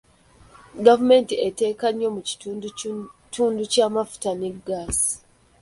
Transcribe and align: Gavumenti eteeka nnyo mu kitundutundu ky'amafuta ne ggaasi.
Gavumenti 0.85 1.33
eteeka 1.47 1.87
nnyo 1.91 2.09
mu 2.15 2.21
kitundutundu 2.27 3.61
ky'amafuta 3.71 4.29
ne 4.35 4.49
ggaasi. 4.55 5.11